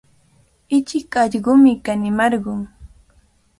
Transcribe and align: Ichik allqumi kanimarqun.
Ichik 0.77 1.11
allqumi 1.21 1.73
kanimarqun. 1.85 2.61